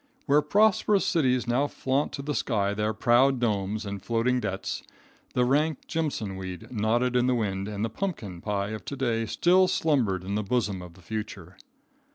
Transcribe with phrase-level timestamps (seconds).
[0.25, 4.81] Where prosperous cities now flaunt to the sky their proud domes and floating debts,
[5.35, 9.27] the rank jimson weed nodded in the wind and the pumpkin pie of to day
[9.27, 11.55] still slumbered in the bosom of the future.